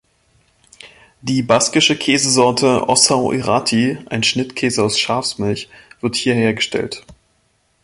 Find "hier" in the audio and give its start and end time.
6.15-6.33